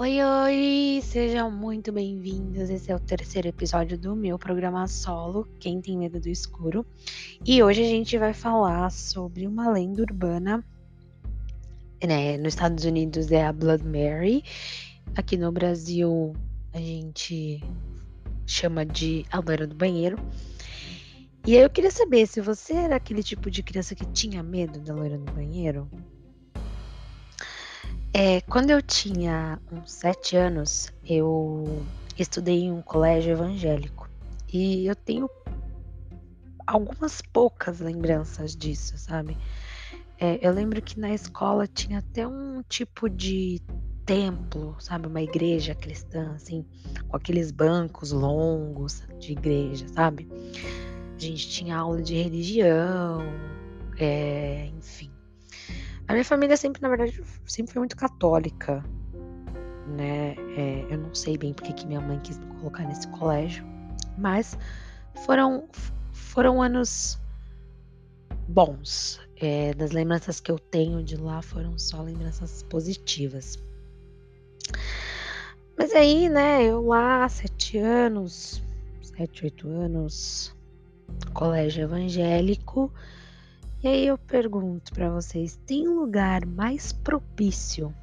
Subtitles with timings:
[0.00, 1.02] Oi, oi!
[1.02, 2.70] Sejam muito bem-vindos.
[2.70, 6.86] Esse é o terceiro episódio do meu programa solo, Quem Tem Medo do Escuro.
[7.44, 10.64] E hoje a gente vai falar sobre uma lenda urbana.
[12.02, 12.38] Né?
[12.38, 14.42] Nos Estados Unidos é a Blood Mary.
[15.14, 16.34] Aqui no Brasil
[16.72, 17.62] a gente
[18.46, 20.18] chama de a loira do banheiro.
[21.46, 24.80] E aí eu queria saber se você era aquele tipo de criança que tinha medo
[24.80, 25.90] da loira do banheiro.
[28.12, 31.86] É, quando eu tinha uns sete anos, eu
[32.18, 34.08] estudei em um colégio evangélico.
[34.52, 35.30] E eu tenho
[36.66, 39.36] algumas poucas lembranças disso, sabe?
[40.18, 43.60] É, eu lembro que na escola tinha até um tipo de
[44.04, 45.06] templo, sabe?
[45.06, 46.66] Uma igreja cristã, assim,
[47.08, 50.28] com aqueles bancos longos de igreja, sabe?
[51.16, 53.22] A gente tinha aula de religião,
[53.98, 55.10] é, enfim.
[56.10, 58.84] A minha família sempre, na verdade, sempre foi muito católica,
[59.86, 60.34] né?
[60.56, 63.64] É, eu não sei bem porque que minha mãe quis me colocar nesse colégio,
[64.18, 64.58] mas
[65.24, 65.68] foram,
[66.12, 67.16] foram anos
[68.48, 69.20] bons.
[69.36, 73.56] É, das lembranças que eu tenho de lá foram só lembranças positivas.
[75.78, 78.60] Mas aí, né, eu lá, sete anos,
[79.00, 80.52] sete, oito anos,
[81.32, 82.92] colégio evangélico,
[83.82, 87.94] e aí eu pergunto para vocês: tem um lugar mais propício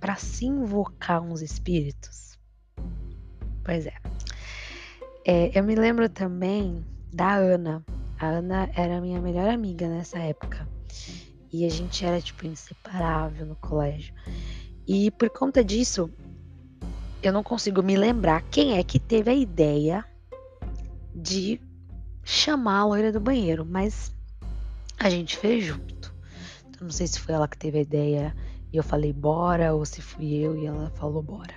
[0.00, 2.38] para se invocar uns espíritos?
[3.64, 3.94] Pois é.
[5.26, 5.58] é.
[5.58, 7.84] Eu me lembro também da Ana.
[8.18, 10.66] A Ana era minha melhor amiga nessa época.
[11.52, 14.14] E a gente era, tipo, inseparável no colégio.
[14.86, 16.10] E por conta disso,
[17.22, 20.04] eu não consigo me lembrar quem é que teve a ideia
[21.14, 21.60] de
[22.24, 24.14] chamar a loira do banheiro, mas
[24.98, 26.14] a gente fez junto.
[26.68, 28.36] Então, não sei se foi ela que teve a ideia
[28.72, 31.54] e eu falei bora, ou se fui eu e ela falou bora.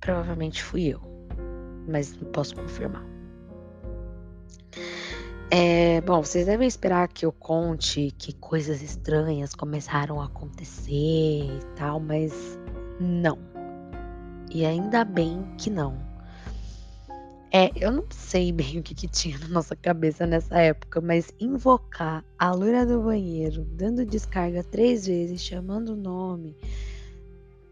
[0.00, 1.00] Provavelmente fui eu,
[1.88, 3.04] mas não posso confirmar.
[5.50, 11.60] É, bom, vocês devem esperar que eu conte que coisas estranhas começaram a acontecer e
[11.76, 12.58] tal, mas
[13.00, 13.38] não.
[14.50, 16.15] E ainda bem que não.
[17.52, 21.32] É, eu não sei bem o que, que tinha na nossa cabeça nessa época, mas
[21.38, 26.56] invocar a loira do banheiro, dando descarga três vezes, chamando o nome,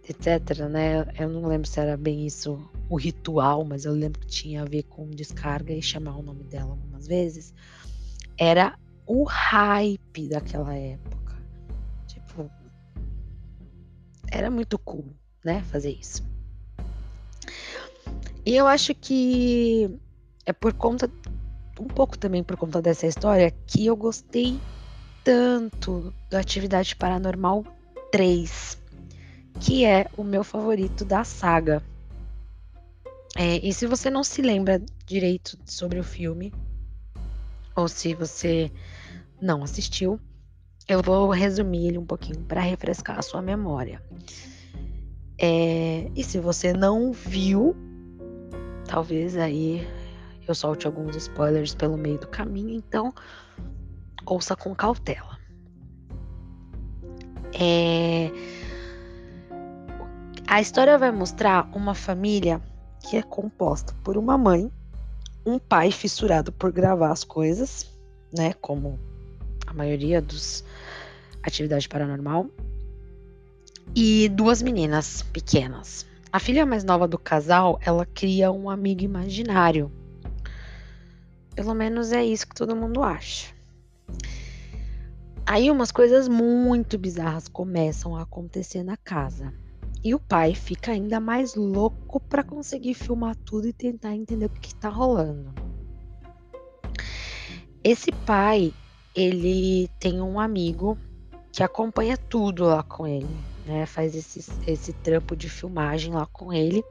[0.08, 1.04] etc, né?
[1.18, 2.58] Eu não lembro se era bem isso
[2.88, 6.44] o ritual, mas eu lembro que tinha a ver com descarga e chamar o nome
[6.44, 7.52] dela algumas vezes.
[8.38, 11.36] Era o hype daquela época.
[12.06, 12.50] Tipo,
[14.30, 15.06] era muito cool,
[15.44, 15.62] né?
[15.64, 16.22] Fazer isso.
[18.46, 19.90] E eu acho que
[20.44, 21.10] é por conta,
[21.80, 24.58] um pouco também por conta dessa história, que eu gostei
[25.22, 27.64] tanto do Atividade Paranormal
[28.12, 28.78] 3,
[29.60, 31.82] que é o meu favorito da saga.
[33.36, 36.52] É, e se você não se lembra direito sobre o filme,
[37.74, 38.70] ou se você
[39.40, 40.20] não assistiu,
[40.86, 44.02] eu vou resumir ele um pouquinho para refrescar a sua memória.
[45.38, 47.74] É, e se você não viu,
[48.94, 49.84] Talvez aí
[50.46, 53.12] eu solte alguns spoilers pelo meio do caminho, então
[54.24, 55.36] ouça com cautela.
[57.60, 58.30] É...
[60.46, 62.62] A história vai mostrar uma família
[63.00, 64.70] que é composta por uma mãe,
[65.44, 67.92] um pai fissurado por gravar as coisas,
[68.32, 68.96] né, como
[69.66, 70.64] a maioria dos
[71.42, 72.46] atividades paranormal,
[73.92, 79.92] e duas meninas pequenas, a filha mais nova do casal, ela cria um amigo imaginário.
[81.54, 83.54] Pelo menos é isso que todo mundo acha.
[85.46, 89.54] Aí umas coisas muito bizarras começam a acontecer na casa.
[90.02, 94.50] E o pai fica ainda mais louco para conseguir filmar tudo e tentar entender o
[94.50, 95.54] que está rolando.
[97.84, 98.74] Esse pai,
[99.14, 100.98] ele tem um amigo
[101.52, 103.86] que acompanha tudo lá com ele né?
[103.86, 106.82] Faz esse, esse trampo de filmagem lá com ele.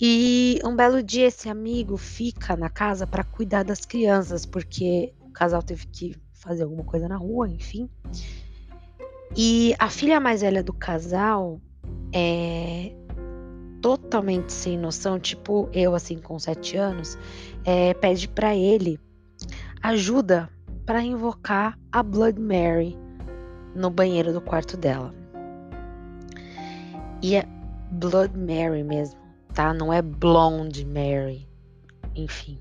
[0.00, 5.30] E um belo dia esse amigo fica na casa para cuidar das crianças, porque o
[5.30, 7.88] casal teve que fazer alguma coisa na rua, enfim.
[9.36, 11.60] E a filha mais velha do casal
[12.12, 12.92] é
[13.80, 17.16] totalmente sem noção, tipo eu assim com sete anos,
[17.64, 18.98] é, pede para ele
[19.82, 20.50] ajuda
[20.84, 22.98] para invocar a Blood Mary
[23.74, 25.14] no banheiro do quarto dela.
[27.22, 27.44] E é
[27.92, 29.18] Blood Mary mesmo,
[29.54, 29.74] tá?
[29.74, 31.46] Não é Blonde Mary.
[32.14, 32.58] Enfim.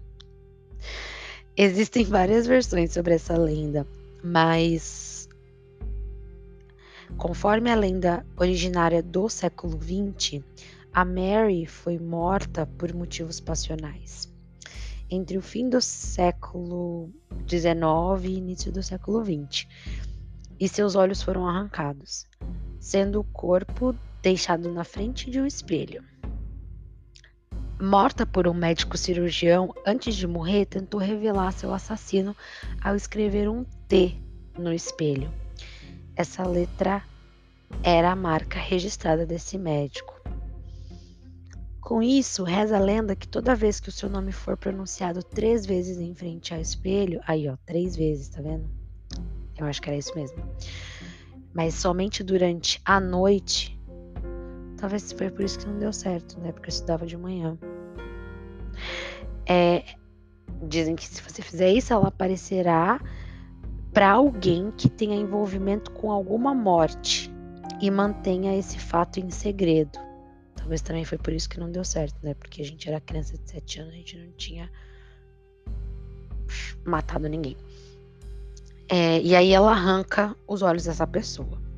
[1.55, 3.85] Existem várias versões sobre essa lenda,
[4.23, 5.19] mas
[7.17, 10.41] Conforme a lenda originária do século XX,
[10.93, 14.31] a Mary foi morta por motivos passionais.
[15.09, 17.09] Entre o fim do século
[17.47, 19.67] XIX e início do século XX,
[20.59, 22.25] e seus olhos foram arrancados,
[22.79, 26.03] sendo o corpo deixado na frente de um espelho.
[27.81, 32.35] Morta por um médico cirurgião, antes de morrer, tentou revelar seu assassino
[32.81, 34.17] ao escrever um T
[34.57, 35.31] no espelho.
[36.13, 37.01] Essa letra
[37.81, 40.19] era a marca registrada desse médico.
[41.79, 45.65] Com isso, reza a lenda que toda vez que o seu nome for pronunciado três
[45.65, 48.69] vezes em frente ao espelho, aí ó, três vezes, tá vendo?
[49.57, 50.37] Eu acho que era isso mesmo.
[51.53, 53.78] Mas somente durante a noite,
[54.79, 56.51] talvez foi por isso que não deu certo, né?
[56.51, 57.57] Porque eu estudava de manhã.
[59.45, 59.83] É,
[60.67, 62.99] dizem que se você fizer isso, ela aparecerá
[63.93, 67.31] para alguém que tenha envolvimento com alguma morte
[67.81, 69.97] e mantenha esse fato em segredo.
[70.55, 72.33] Talvez também foi por isso que não deu certo, né?
[72.33, 74.69] Porque a gente era criança de 7 anos, a gente não tinha
[76.85, 77.57] matado ninguém.
[78.87, 81.68] É, e aí ela arranca os olhos dessa pessoa.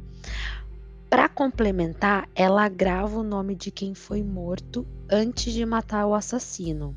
[1.12, 6.96] Para complementar, ela grava o nome de quem foi morto antes de matar o assassino.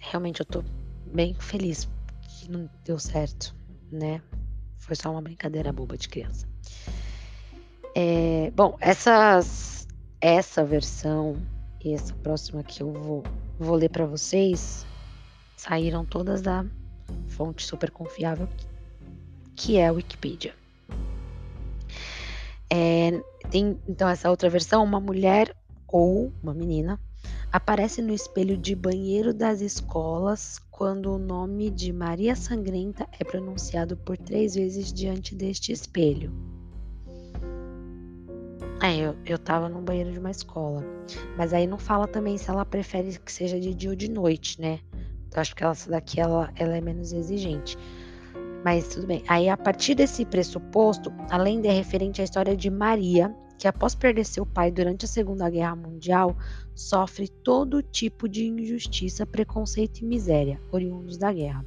[0.00, 0.64] Realmente eu tô
[1.12, 1.86] bem feliz
[2.22, 3.54] que não deu certo,
[3.92, 4.22] né?
[4.78, 6.48] Foi só uma brincadeira boba de criança.
[7.94, 9.86] É, bom, essas,
[10.18, 11.36] essa versão
[11.84, 13.22] e essa próxima que eu vou,
[13.58, 14.86] vou ler para vocês
[15.58, 16.64] saíram todas da
[17.28, 18.48] fonte super confiável
[19.54, 20.58] que é a Wikipedia.
[22.72, 23.20] É,
[23.50, 25.54] tem então essa outra versão, uma mulher
[25.88, 27.00] ou uma menina
[27.52, 33.96] aparece no espelho de banheiro das escolas quando o nome de Maria Sangrenta é pronunciado
[33.96, 36.32] por três vezes diante deste espelho.
[38.82, 40.82] É, eu, eu tava no banheiro de uma escola.
[41.36, 44.58] Mas aí não fala também se ela prefere que seja de dia ou de noite,
[44.60, 44.80] né?
[45.28, 47.76] Então acho que essa daqui ela, ela é menos exigente.
[48.64, 49.22] Mas tudo bem.
[49.26, 54.24] Aí, a partir desse pressuposto, além de referente à história de Maria, que após perder
[54.24, 56.36] seu pai durante a Segunda Guerra Mundial,
[56.74, 61.64] sofre todo tipo de injustiça, preconceito e miséria, oriundos da guerra.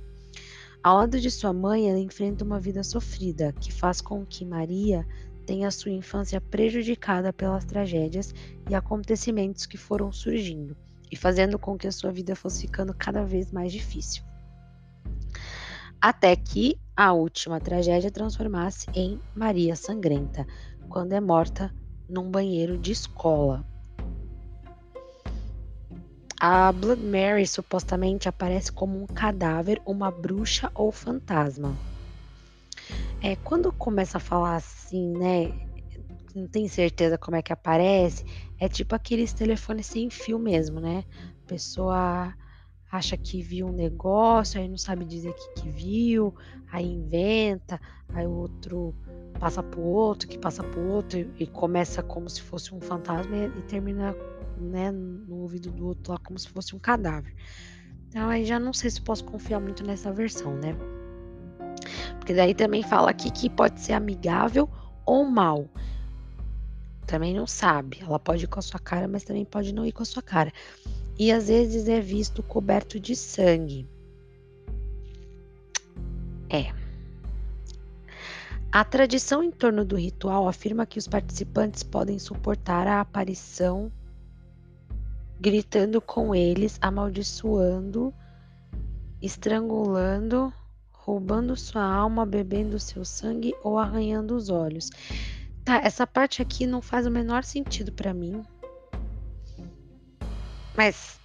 [0.84, 5.08] Ao lado de sua mãe, ela enfrenta uma vida sofrida, que faz com que Maria
[5.46, 8.34] tenha sua infância prejudicada pelas tragédias
[8.70, 10.76] e acontecimentos que foram surgindo,
[11.12, 14.24] e fazendo com que a sua vida fosse ficando cada vez mais difícil.
[16.02, 20.46] Até que a última tragédia transformasse em Maria Sangrenta,
[20.90, 21.74] quando é morta
[22.08, 23.66] num banheiro de escola.
[26.40, 31.74] A Blood Mary supostamente aparece como um cadáver, uma bruxa ou fantasma.
[33.24, 35.52] É, quando começa a falar assim, né?
[36.36, 38.26] Não tem certeza como é que aparece,
[38.60, 41.06] é tipo aqueles telefones sem fio mesmo, né?
[41.46, 42.36] A pessoa
[42.94, 46.34] acha que viu um negócio, aí não sabe dizer o que, que viu,
[46.72, 48.96] aí inventa, aí o outro
[49.40, 53.46] passa pro outro, que passa pro outro, e, começa como se fosse um fantasma e,
[53.48, 54.16] e termina
[54.60, 57.34] né, no ouvido do outro lá como se fosse um cadáver.
[58.10, 60.78] Então aí já não sei se posso confiar muito nessa versão, né?
[62.20, 64.70] Porque daí também fala aqui que pode ser amigável
[65.04, 65.68] ou mal.
[67.06, 68.00] Também não sabe.
[68.02, 70.22] Ela pode ir com a sua cara, mas também pode não ir com a sua
[70.22, 70.52] cara.
[71.18, 73.88] E às vezes é visto coberto de sangue.
[76.50, 76.74] É.
[78.72, 83.92] A tradição em torno do ritual afirma que os participantes podem suportar a aparição
[85.40, 88.14] gritando com eles, amaldiçoando,
[89.22, 90.54] estrangulando,
[90.92, 94.90] roubando sua alma, bebendo seu sangue ou arranhando os olhos.
[95.66, 98.44] Tá, essa parte aqui não faz o menor sentido para mim.
[100.76, 101.20] Mas,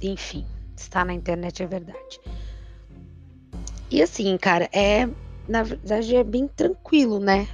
[0.00, 2.20] enfim, está na internet é verdade.
[3.90, 5.08] E assim, cara, é
[5.48, 7.46] na verdade é bem tranquilo, né?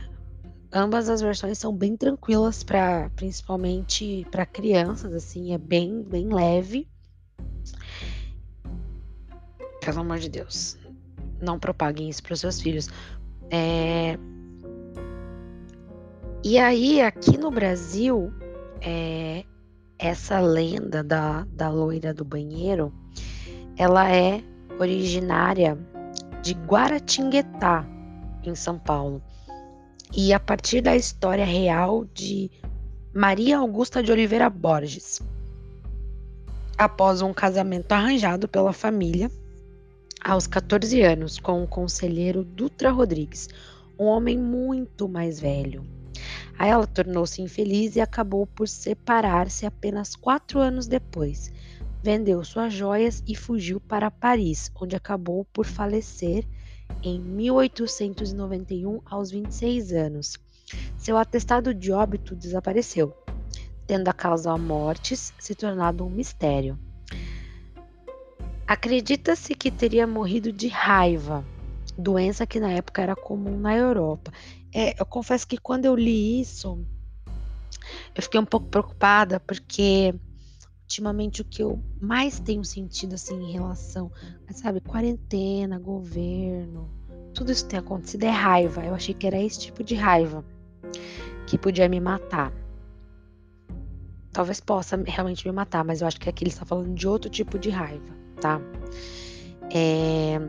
[0.72, 6.88] Ambas as versões são bem tranquilas para principalmente para crianças, assim, é bem bem leve.
[9.80, 10.78] Pelo amor de Deus,
[11.40, 12.88] não propaguem isso para os seus filhos.
[13.50, 14.16] É...
[16.42, 18.32] E aí, aqui no Brasil,
[18.80, 19.44] é...
[19.98, 22.90] essa lenda da, da loira do banheiro,
[23.76, 24.42] ela é
[24.78, 25.78] originária
[26.42, 27.86] de Guaratinguetá,
[28.42, 29.22] em São Paulo.
[30.16, 32.50] E a partir da história real de
[33.14, 35.20] Maria Augusta de Oliveira Borges.
[36.78, 39.30] Após um casamento arranjado pela família,
[40.24, 43.48] aos 14 anos, com o conselheiro Dutra Rodrigues,
[43.98, 45.99] um homem muito mais velho.
[46.60, 51.50] Aí ela tornou-se infeliz e acabou por separar-se apenas quatro anos depois.
[52.02, 56.46] Vendeu suas joias e fugiu para Paris, onde acabou por falecer
[57.02, 60.36] em 1891 aos 26 anos.
[60.98, 63.14] Seu atestado de óbito desapareceu,
[63.86, 66.78] tendo a causa mortes se tornado um mistério.
[68.66, 71.42] Acredita-se que teria morrido de raiva,
[71.96, 74.30] doença que na época era comum na Europa.
[74.72, 76.84] É, eu confesso que quando eu li isso,
[78.14, 80.14] eu fiquei um pouco preocupada, porque
[80.82, 84.10] ultimamente o que eu mais tenho sentido assim em relação,
[84.52, 86.90] sabe, quarentena, governo,
[87.32, 88.84] tudo isso tem acontecido é raiva.
[88.84, 90.44] Eu achei que era esse tipo de raiva
[91.46, 92.52] que podia me matar.
[94.32, 97.30] Talvez possa realmente me matar, mas eu acho que aqui ele está falando de outro
[97.30, 98.60] tipo de raiva, tá?
[99.72, 100.40] É...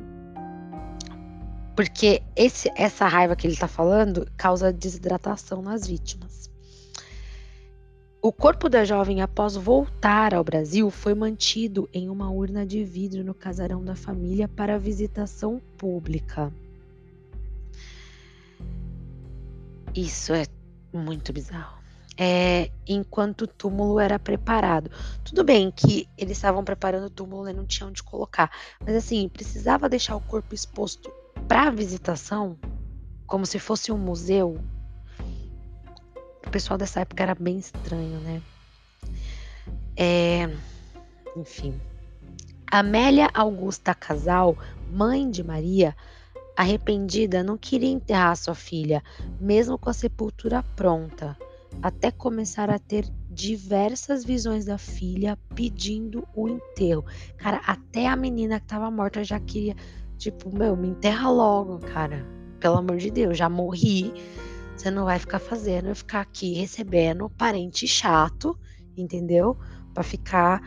[1.76, 6.42] Porque esse, essa raiva que ele está falando causa desidratação nas vítimas.
[8.24, 13.24] O corpo da jovem, após voltar ao Brasil, foi mantido em uma urna de vidro
[13.24, 16.54] no casarão da família para visitação pública.
[19.96, 20.46] Isso é
[20.94, 21.82] muito bizarro.
[22.16, 24.92] É, enquanto o túmulo era preparado.
[25.24, 28.52] Tudo bem que eles estavam preparando o túmulo e não tinham onde colocar,
[28.86, 31.12] mas assim, precisava deixar o corpo exposto
[31.52, 32.58] para visitação,
[33.28, 34.58] como se fosse um museu.
[36.48, 38.42] O pessoal dessa época era bem estranho, né?
[39.98, 40.50] É,
[41.36, 41.78] enfim.
[42.72, 44.58] Amélia Augusta Casal,
[44.94, 45.94] mãe de Maria,
[46.56, 49.04] Arrependida, não queria enterrar sua filha,
[49.38, 51.38] mesmo com a sepultura pronta,
[51.82, 57.04] até começar a ter diversas visões da filha pedindo o enterro.
[57.36, 59.76] Cara, até a menina que estava morta já queria,
[60.22, 62.26] tipo, meu, me enterra logo, cara.
[62.60, 64.14] Pelo amor de Deus, já morri.
[64.76, 68.58] Você não vai ficar fazendo, ficar aqui recebendo parente chato,
[68.96, 69.58] entendeu?
[69.94, 70.62] Para ficar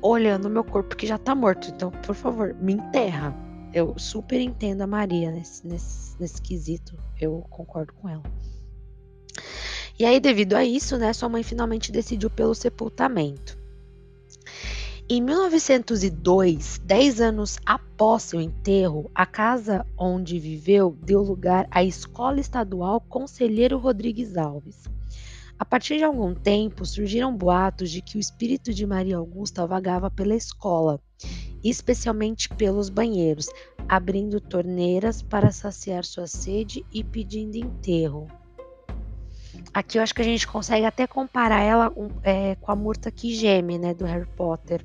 [0.00, 1.68] olhando meu corpo que já tá morto.
[1.68, 3.36] Então, por favor, me enterra.
[3.72, 6.96] Eu super entendo a Maria nesse, nesse, nesse quesito.
[7.20, 8.22] Eu concordo com ela.
[9.98, 13.58] E aí, devido a isso, né, sua mãe finalmente decidiu pelo sepultamento.
[15.08, 22.40] Em 1902, dez anos após seu enterro, a casa onde viveu deu lugar à Escola
[22.40, 24.82] Estadual Conselheiro Rodrigues Alves.
[25.56, 30.10] A partir de algum tempo, surgiram boatos de que o espírito de Maria Augusta vagava
[30.10, 31.00] pela escola,
[31.62, 33.46] especialmente pelos banheiros,
[33.88, 38.26] abrindo torneiras para saciar sua sede e pedindo enterro.
[39.72, 41.92] Aqui eu acho que a gente consegue até comparar ela
[42.24, 44.84] é, com a Murta que geme, né, do Harry Potter.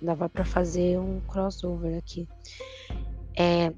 [0.00, 2.28] Dava para fazer um crossover aqui.
[3.36, 3.72] É,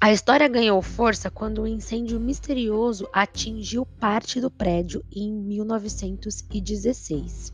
[0.00, 7.52] a história ganhou força quando um incêndio misterioso atingiu parte do prédio em 1916.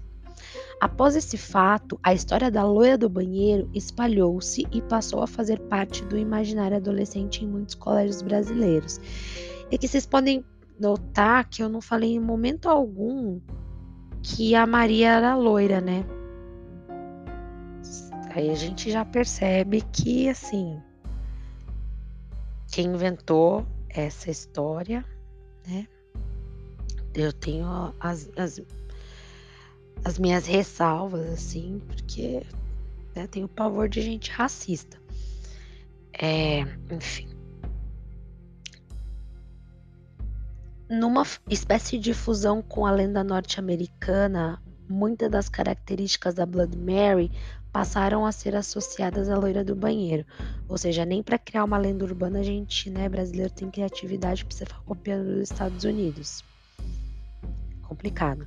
[0.80, 6.04] Após esse fato, a história da loira do banheiro espalhou-se e passou a fazer parte
[6.04, 9.00] do imaginário adolescente em muitos colégios brasileiros.
[9.70, 10.44] E que vocês podem
[10.78, 13.40] notar que eu não falei em momento algum
[14.20, 16.04] que a Maria era loira, né?
[18.34, 20.80] Aí a gente já percebe que, assim,
[22.70, 25.04] quem inventou essa história,
[25.66, 25.86] né?
[27.14, 27.66] Eu tenho
[28.00, 28.58] as, as,
[30.02, 32.42] as minhas ressalvas, assim, porque
[33.14, 34.98] né, tenho pavor de gente racista.
[36.14, 36.60] É,
[36.90, 37.28] enfim.
[40.88, 47.30] Numa espécie de fusão com a lenda norte-americana, muitas das características da Blood Mary
[47.72, 50.26] passaram a ser associadas à loira do banheiro.
[50.68, 54.54] Ou seja, nem para criar uma lenda urbana a gente, né, brasileiro, tem criatividade para
[54.54, 56.44] você ficar copiando dos Estados Unidos.
[57.82, 58.46] Complicado.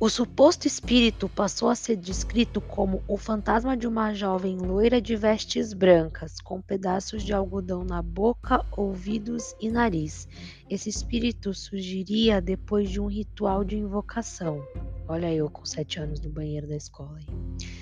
[0.00, 5.14] O suposto espírito passou a ser descrito como o fantasma de uma jovem loira de
[5.14, 10.28] vestes brancas, com pedaços de algodão na boca, ouvidos e nariz.
[10.68, 14.62] Esse espírito surgiria depois de um ritual de invocação.
[15.08, 17.73] Olha eu com sete anos no banheiro da escola aí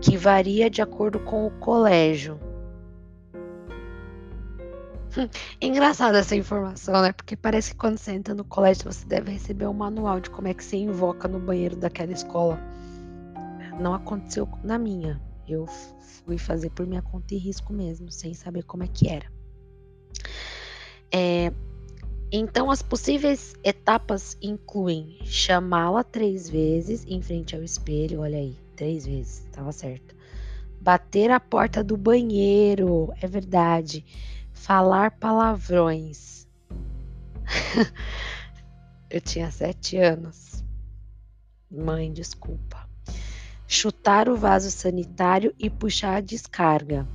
[0.00, 2.38] que varia de acordo com o colégio.
[5.60, 7.12] É engraçado essa informação, né?
[7.12, 10.48] Porque parece que quando você entra no colégio você deve receber um manual de como
[10.48, 12.58] é que você invoca no banheiro daquela escola.
[13.80, 15.20] Não aconteceu na minha.
[15.48, 19.26] Eu fui fazer por minha conta e risco mesmo, sem saber como é que era.
[21.10, 21.52] É,
[22.30, 29.06] então, as possíveis etapas incluem chamá-la três vezes em frente ao espelho, olha aí, três
[29.06, 30.14] vezes, estava certo.
[30.78, 34.04] Bater a porta do banheiro, é verdade.
[34.52, 36.46] falar palavrões.
[39.08, 40.62] eu tinha sete anos.
[41.70, 42.86] Mãe, desculpa.
[43.66, 47.08] Chutar o vaso sanitário e puxar a descarga.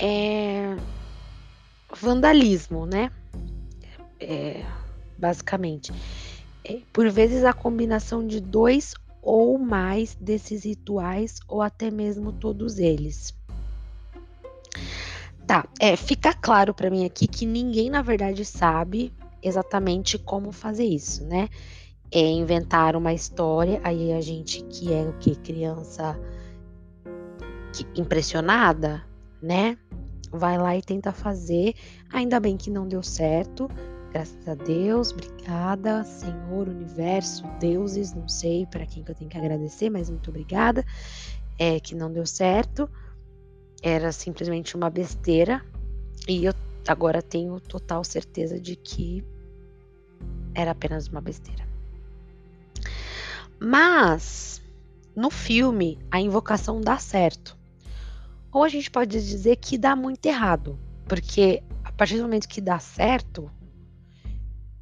[0.00, 0.76] É
[1.96, 3.10] vandalismo, né?
[4.20, 4.64] É,
[5.18, 5.92] basicamente.
[6.64, 12.78] É, por vezes a combinação de dois ou mais desses rituais, ou até mesmo todos
[12.78, 13.32] eles.
[15.46, 20.84] Tá, é, fica claro para mim aqui que ninguém, na verdade, sabe exatamente como fazer
[20.84, 21.48] isso, né?
[22.10, 25.34] É inventar uma história, aí a gente que é o que?
[25.36, 26.18] Criança
[27.96, 29.02] impressionada,
[29.42, 29.78] né?
[30.32, 31.74] Vai lá e tenta fazer.
[32.10, 33.68] Ainda bem que não deu certo,
[34.12, 39.38] Graças a Deus, obrigada, Senhor, Universo, deuses, não sei para quem que eu tenho que
[39.38, 40.84] agradecer, mas muito obrigada.
[41.58, 42.90] É que não deu certo,
[43.82, 45.64] era simplesmente uma besteira
[46.28, 46.52] e eu
[46.86, 49.24] agora tenho total certeza de que
[50.54, 51.66] era apenas uma besteira.
[53.58, 54.60] Mas
[55.16, 57.56] no filme a invocação dá certo.
[58.52, 60.78] Ou a gente pode dizer que dá muito errado,
[61.08, 63.50] porque a partir do momento que dá certo,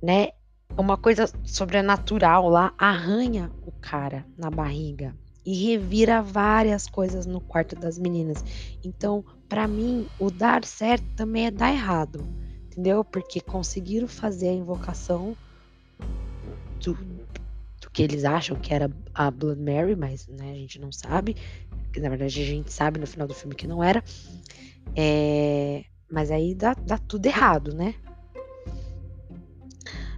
[0.02, 0.28] né?
[0.76, 7.74] Uma coisa sobrenatural lá arranha o cara na barriga e revira várias coisas no quarto
[7.74, 8.44] das meninas.
[8.84, 12.24] Então, para mim, o dar certo também é dar errado,
[12.66, 13.04] entendeu?
[13.04, 15.36] Porque conseguiram fazer a invocação
[16.82, 16.94] do,
[17.80, 21.36] do que eles acham que era a Blood Mary, mas né, a gente não sabe.
[21.98, 24.02] Na verdade, a gente sabe no final do filme que não era.
[24.94, 27.94] É, mas aí dá, dá tudo errado, né?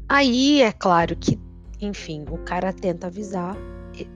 [0.09, 1.38] Aí é claro que,
[1.81, 3.57] enfim, o cara tenta avisar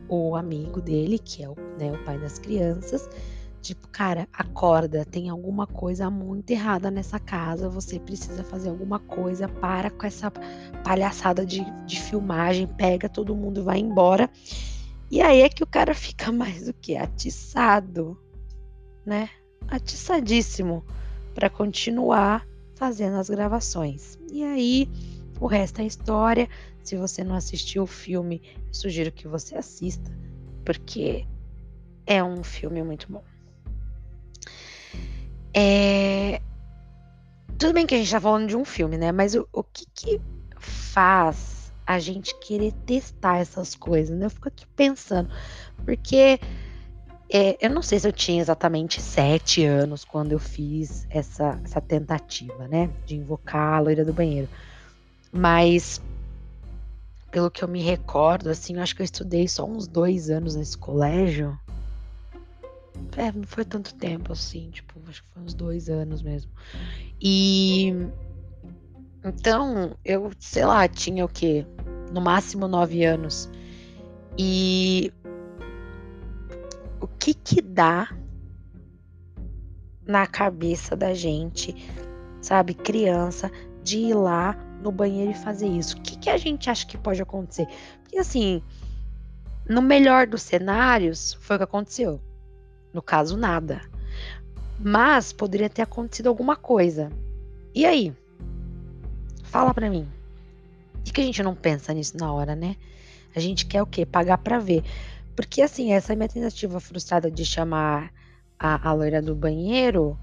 [0.08, 3.08] o amigo dele, que é o, né, o pai das crianças,
[3.60, 9.48] tipo, cara, acorda, tem alguma coisa muito errada nessa casa, você precisa fazer alguma coisa,
[9.48, 10.30] para com essa
[10.84, 14.30] palhaçada de, de filmagem, pega todo mundo, vai embora.
[15.10, 18.18] E aí é que o cara fica mais do que atiçado,
[19.04, 19.30] né?
[19.68, 20.84] Atiçadíssimo
[21.34, 24.18] para continuar fazendo as gravações.
[24.30, 24.88] E aí
[25.40, 26.48] o resto é história.
[26.82, 28.42] Se você não assistiu o filme,
[28.72, 30.10] sugiro que você assista,
[30.64, 31.26] porque
[32.06, 33.24] é um filme muito bom.
[35.54, 36.40] É...
[37.58, 39.10] Tudo bem que a gente tá falando de um filme, né?
[39.12, 40.20] Mas o, o que, que
[40.58, 41.55] faz
[41.86, 44.26] a gente querer testar essas coisas, né?
[44.26, 45.30] Eu fico aqui pensando,
[45.84, 46.40] porque
[47.32, 51.80] é, eu não sei se eu tinha exatamente sete anos quando eu fiz essa, essa
[51.80, 52.90] tentativa, né?
[53.04, 54.48] De invocar a loira do banheiro.
[55.32, 56.00] Mas,
[57.30, 60.56] pelo que eu me recordo, assim, eu acho que eu estudei só uns dois anos
[60.56, 61.58] nesse colégio.
[63.16, 66.50] É, não foi tanto tempo assim, tipo, acho que foi uns dois anos mesmo.
[67.20, 67.92] E.
[69.26, 71.66] Então, eu, sei lá, tinha o quê?
[72.12, 73.50] No máximo nove anos.
[74.38, 75.12] E.
[77.00, 78.08] O que que dá
[80.06, 81.74] na cabeça da gente,
[82.40, 83.50] sabe, criança,
[83.82, 85.96] de ir lá no banheiro e fazer isso.
[85.96, 87.66] O que, que a gente acha que pode acontecer?
[88.02, 88.62] Porque assim,
[89.68, 92.20] no melhor dos cenários, foi o que aconteceu.
[92.94, 93.80] No caso, nada.
[94.78, 97.10] Mas poderia ter acontecido alguma coisa.
[97.74, 98.14] E aí?
[99.56, 100.06] Fala pra mim.
[101.02, 102.76] Por que a gente não pensa nisso na hora, né?
[103.34, 104.04] A gente quer o quê?
[104.04, 104.84] Pagar pra ver.
[105.34, 108.12] Porque assim, essa minha tentativa frustrada de chamar
[108.58, 110.18] a, a loira do banheiro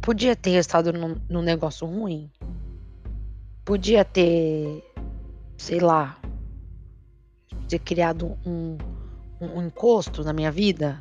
[0.00, 2.28] podia ter estado num, num negócio ruim.
[3.64, 4.82] Podia ter,
[5.56, 6.20] sei lá,
[7.68, 8.76] ter criado um,
[9.40, 11.00] um, um encosto na minha vida.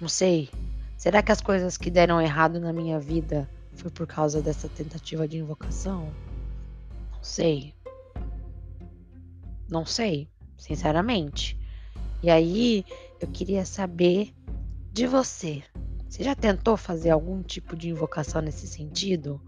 [0.00, 0.48] Não sei.
[0.96, 5.28] Será que as coisas que deram errado na minha vida foi por causa dessa tentativa
[5.28, 6.12] de invocação?
[7.12, 7.74] Não sei.
[9.68, 11.58] Não sei, sinceramente.
[12.22, 12.84] E aí
[13.20, 14.34] eu queria saber
[14.92, 15.62] de você.
[16.08, 19.40] Você já tentou fazer algum tipo de invocação nesse sentido?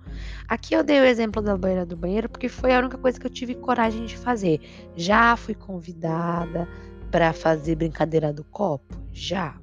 [0.47, 3.27] Aqui eu dei o exemplo da banheira do banheiro porque foi a única coisa que
[3.27, 4.61] eu tive coragem de fazer.
[4.95, 6.69] Já fui convidada
[7.11, 8.97] para fazer brincadeira do copo?
[9.13, 9.59] Já.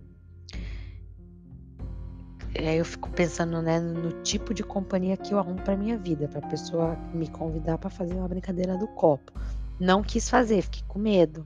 [2.58, 6.28] Aí eu fico pensando né, no tipo de companhia que eu arrumo para minha vida,
[6.28, 9.34] para pessoa me convidar para fazer uma brincadeira do copo.
[9.80, 11.46] Não quis fazer, fiquei com medo.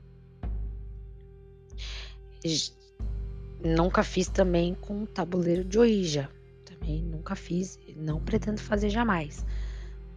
[3.64, 6.30] Nunca fiz também com tabuleiro de Ouija.
[6.64, 9.44] Também nunca fiz, não pretendo fazer jamais.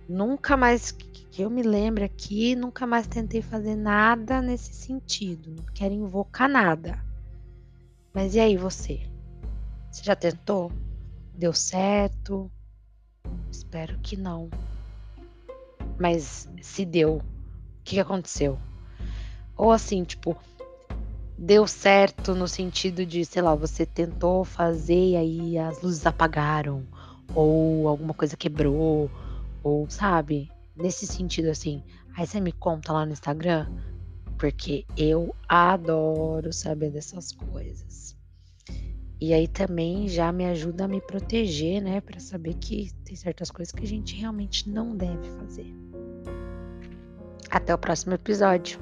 [0.07, 5.51] Nunca mais que eu me lembre aqui, nunca mais tentei fazer nada nesse sentido.
[5.57, 7.03] Não quero invocar nada.
[8.13, 9.12] Mas e aí você?
[9.93, 10.73] Você já tentou?
[11.35, 12.51] Deu certo?
[13.51, 14.49] Espero que não.
[15.99, 17.23] Mas se deu, o
[17.85, 18.59] que aconteceu?
[19.55, 20.35] Ou assim, tipo,
[21.37, 26.87] deu certo no sentido de, sei lá, você tentou fazer e aí as luzes apagaram,
[27.35, 29.11] ou alguma coisa quebrou,
[29.63, 30.51] ou sabe?
[30.75, 31.85] Nesse sentido assim.
[32.17, 33.71] Aí você me conta lá no Instagram,
[34.39, 38.12] porque eu adoro saber dessas coisas.
[39.23, 43.53] E aí também já me ajuda a me proteger, né, para saber que tem certas
[43.53, 45.73] coisas que a gente realmente não deve fazer.
[47.49, 48.81] Até o próximo episódio.